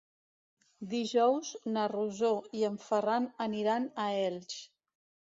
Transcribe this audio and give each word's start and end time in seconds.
Dijous 0.93 1.49
na 1.75 1.83
Rosó 1.91 2.31
i 2.59 2.63
en 2.69 2.79
Ferran 2.85 3.27
aniran 3.45 3.85
a 4.05 4.07
Elx. 4.23 4.57